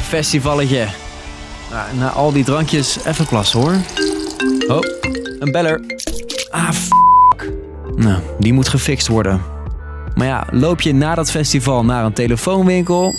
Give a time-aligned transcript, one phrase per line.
[0.00, 0.86] Festivalletje.
[1.70, 3.74] Nou, na al die drankjes even plassen hoor.
[4.68, 4.82] Oh,
[5.38, 5.80] een beller.
[6.50, 7.52] Ah, fuck.
[7.96, 9.42] Nou, die moet gefixt worden.
[10.14, 13.14] Maar ja, loop je na dat festival naar een telefoonwinkel?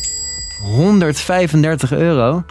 [0.61, 2.43] 135 euro?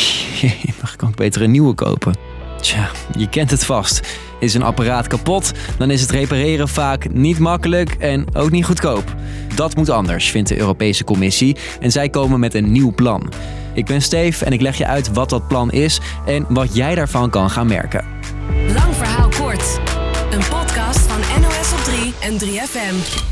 [0.80, 2.14] Dan kan ik beter een nieuwe kopen.
[2.60, 4.18] Tja, je kent het vast.
[4.40, 9.14] Is een apparaat kapot, dan is het repareren vaak niet makkelijk en ook niet goedkoop.
[9.54, 11.56] Dat moet anders, vindt de Europese Commissie.
[11.80, 13.32] En zij komen met een nieuw plan.
[13.74, 16.94] Ik ben Steve en ik leg je uit wat dat plan is en wat jij
[16.94, 18.04] daarvan kan gaan merken.
[18.66, 19.80] Lang verhaal kort.
[20.30, 23.22] Een podcast van NOS op 3 en 3FM.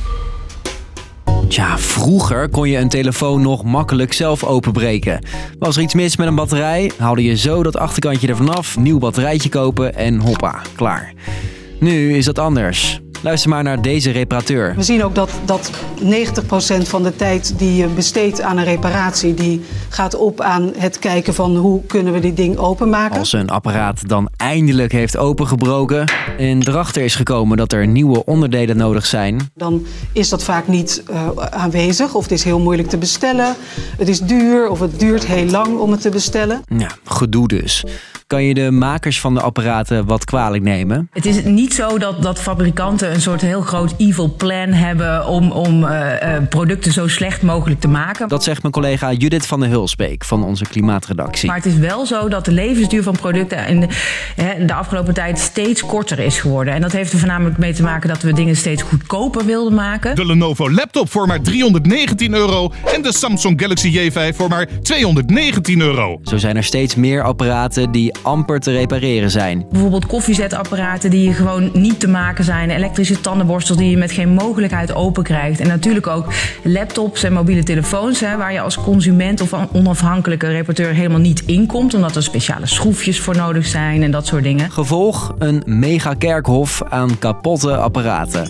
[1.49, 5.25] Tja, vroeger kon je een telefoon nog makkelijk zelf openbreken.
[5.59, 8.99] Was er iets mis met een batterij, haalde je zo dat achterkantje ervan af, nieuw
[8.99, 11.13] batterijtje kopen en hoppa, klaar.
[11.81, 13.02] Nu is dat anders.
[13.23, 14.75] Luister maar naar deze reparateur.
[14.77, 15.71] We zien ook dat, dat
[16.03, 16.07] 90%
[16.83, 21.35] van de tijd die je besteedt aan een reparatie, die gaat op aan het kijken
[21.35, 23.19] van hoe kunnen we dit ding openmaken.
[23.19, 28.77] Als een apparaat dan eindelijk heeft opengebroken en erachter is gekomen dat er nieuwe onderdelen
[28.77, 32.99] nodig zijn, Dan is dat vaak niet eh, aanwezig of het is heel moeilijk te
[32.99, 33.55] bestellen.
[33.97, 36.63] Het is duur of het duurt heel lang om het te bestellen.
[36.79, 37.85] ja, gedoe dus.
[38.33, 41.09] Kan je de makers van de apparaten wat kwalijk nemen?
[41.13, 45.51] Het is niet zo dat, dat fabrikanten een soort heel groot evil plan hebben om,
[45.51, 48.29] om eh, eh, producten zo slecht mogelijk te maken.
[48.29, 51.49] Dat zegt mijn collega Judith van der Hulsbeek van onze klimaatredactie.
[51.49, 53.87] Maar het is wel zo dat de levensduur van producten in de,
[54.37, 56.75] hè, in de afgelopen tijd steeds korter is geworden.
[56.75, 60.17] En dat heeft er voornamelijk mee te maken dat we dingen steeds goedkoper wilden maken.
[60.17, 65.81] De Lenovo laptop voor maar 319 euro en de Samsung Galaxy J5 voor maar 219
[65.81, 66.21] euro.
[66.23, 69.67] Zo zijn er steeds meer apparaten die amper te repareren zijn.
[69.71, 72.71] Bijvoorbeeld koffiezetapparaten die gewoon niet te maken zijn.
[72.71, 75.61] Elektrische tandenborstels die je met geen mogelijkheid open krijgt.
[75.61, 78.21] En natuurlijk ook laptops en mobiele telefoons.
[78.21, 81.95] Hè, waar je als consument of onafhankelijke reparateur helemaal niet inkomt.
[81.95, 84.71] Omdat er speciale schroefjes voor nodig zijn en dat soort dingen.
[84.71, 88.49] Gevolg een mega kerkhof aan kapotte apparaten.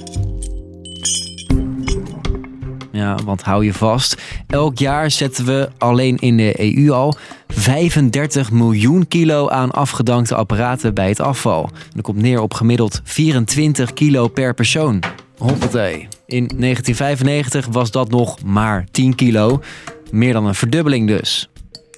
[2.92, 4.22] Ja, want hou je vast.
[4.52, 7.14] Elk jaar zetten we alleen in de EU al
[7.48, 11.70] 35 miljoen kilo aan afgedankte apparaten bij het afval.
[11.94, 15.02] Dat komt neer op gemiddeld 24 kilo per persoon.
[15.38, 16.08] Hoppatee.
[16.26, 19.62] In 1995 was dat nog maar 10 kilo.
[20.10, 21.48] Meer dan een verdubbeling dus.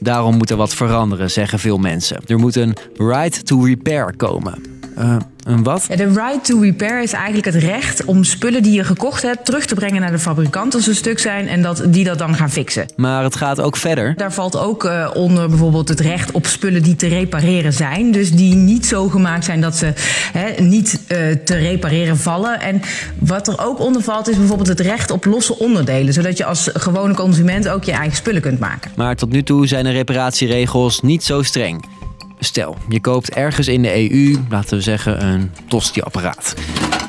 [0.01, 2.21] Daarom moet er wat veranderen, zeggen veel mensen.
[2.27, 4.63] Er moet een right to repair komen.
[4.97, 5.85] Eh, een wat?
[5.89, 9.45] Ja, de right to repair is eigenlijk het recht om spullen die je gekocht hebt
[9.45, 12.35] terug te brengen naar de fabrikant als ze stuk zijn en dat die dat dan
[12.35, 12.87] gaan fixen.
[12.97, 14.15] Maar het gaat ook verder.
[14.17, 18.13] Daar valt ook eh, onder bijvoorbeeld het recht op spullen die te repareren zijn.
[18.13, 19.93] Dus die niet zo gemaakt zijn dat ze
[20.33, 22.61] hè, niet eh, te repareren vallen.
[22.61, 22.81] En
[23.19, 26.13] wat er ook onder valt is bijvoorbeeld het recht op losse onderdelen.
[26.13, 28.91] Zodat je als gewone consument ook je eigen spullen kunt maken.
[28.97, 31.85] Maar tot nu toe zijn de reparatieregels niet zo streng.
[32.45, 36.55] Stel, je koopt ergens in de EU, laten we zeggen, een tosti-apparaat.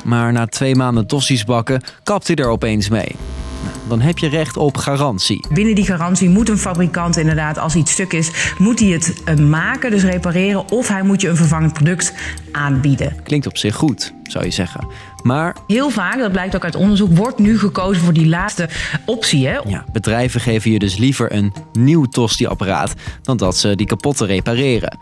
[0.04, 3.16] Maar na twee maanden tosti's bakken, kapt hij er opeens mee.
[3.64, 5.46] Nou, Dan heb je recht op garantie.
[5.52, 9.36] Binnen die garantie moet een fabrikant inderdaad, als iets stuk is, moet hij het eh,
[9.36, 10.70] maken, dus repareren.
[10.70, 12.12] Of hij moet je een vervangend product
[12.52, 13.22] aanbieden.
[13.22, 14.86] Klinkt op zich goed, zou je zeggen.
[15.26, 18.68] Maar Heel vaak, dat blijkt ook uit onderzoek, wordt nu gekozen voor die laatste
[19.04, 19.46] optie.
[19.46, 19.58] Hè?
[19.68, 24.98] ja, bedrijven geven je dus liever een nieuw tosti-apparaat dan dat ze die kapotte repareren.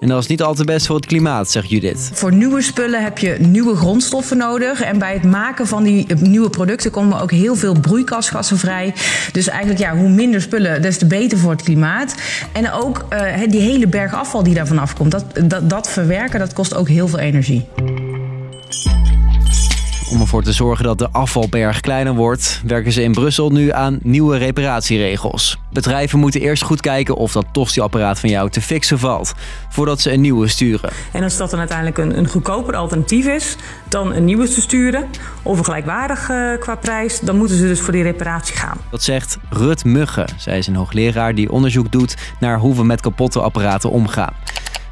[0.00, 2.10] En dat is niet al te best voor het klimaat, zegt Judith.
[2.12, 4.80] Voor nieuwe spullen heb je nieuwe grondstoffen nodig.
[4.80, 8.94] En bij het maken van die nieuwe producten komen ook heel veel broeikasgassen vrij.
[9.32, 12.14] Dus eigenlijk, ja, hoe minder spullen, des te beter voor het klimaat.
[12.52, 16.52] En ook eh, die hele berg afval die daarvan afkomt, dat, dat, dat verwerken, dat
[16.52, 17.66] kost ook heel veel energie.
[20.14, 23.98] Om ervoor te zorgen dat de afvalberg kleiner wordt, werken ze in Brussel nu aan
[24.02, 25.58] nieuwe reparatieregels.
[25.72, 29.34] Bedrijven moeten eerst goed kijken of dat tosti-apparaat van jou te fixen valt,
[29.68, 30.90] voordat ze een nieuwe sturen.
[31.12, 33.56] En als dat dan uiteindelijk een, een goedkoper alternatief is
[33.88, 35.04] dan een nieuwe te sturen,
[35.42, 38.78] of een gelijkwaardig eh, qua prijs, dan moeten ze dus voor die reparatie gaan.
[38.90, 40.28] Dat zegt Rut Mugge.
[40.36, 44.32] Zij is een hoogleraar die onderzoek doet naar hoe we met kapotte apparaten omgaan.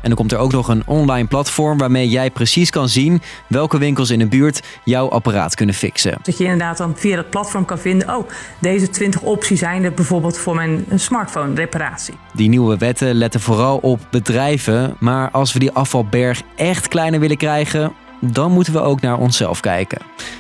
[0.03, 3.79] En dan komt er ook nog een online platform waarmee jij precies kan zien welke
[3.79, 6.19] winkels in de buurt jouw apparaat kunnen fixen.
[6.23, 8.29] Dat je inderdaad dan via dat platform kan vinden, oh,
[8.59, 12.15] deze 20 opties zijn er bijvoorbeeld voor mijn smartphone reparatie.
[12.35, 17.37] Die nieuwe wetten letten vooral op bedrijven, maar als we die afvalberg echt kleiner willen
[17.37, 17.93] krijgen,
[18.25, 19.99] dan moeten we ook naar onszelf kijken.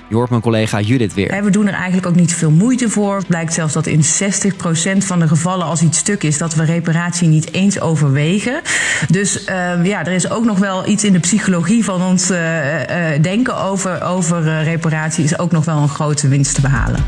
[0.08, 1.44] Je hoort mijn collega Judith weer.
[1.44, 3.16] We doen er eigenlijk ook niet veel moeite voor.
[3.16, 4.04] Het blijkt zelfs dat in 60%
[4.98, 8.60] van de gevallen als iets stuk is, dat we reparatie niet eens overwegen.
[9.08, 13.14] Dus eh, ja, er is ook nog wel iets in de psychologie van ons eh,
[13.14, 17.04] eh, denken over, over eh, reparatie is ook nog wel een grote winst te behalen.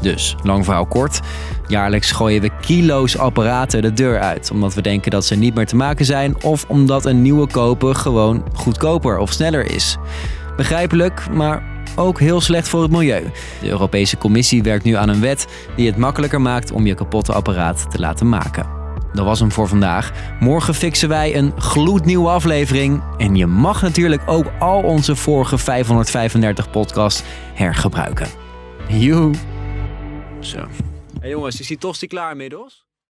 [0.00, 1.20] Dus, lang verhaal kort.
[1.66, 4.50] Jaarlijks gooien we kilo's apparaten de deur uit.
[4.50, 6.42] Omdat we denken dat ze niet meer te maken zijn.
[6.42, 9.96] Of omdat een nieuwe kopen gewoon goedkoper of sneller is.
[10.56, 11.62] Begrijpelijk, maar
[11.96, 13.30] ook heel slecht voor het milieu.
[13.60, 17.32] De Europese Commissie werkt nu aan een wet die het makkelijker maakt om je kapotte
[17.32, 18.78] apparaat te laten maken.
[19.12, 20.12] Dat was hem voor vandaag.
[20.40, 23.02] Morgen fixen wij een gloednieuwe aflevering.
[23.16, 27.22] En je mag natuurlijk ook al onze vorige 535 podcasts
[27.54, 28.26] hergebruiken.
[28.88, 29.30] Joe.
[30.40, 30.68] Zo.
[31.20, 32.84] Hey jongens, is die tosti klaar inmiddels?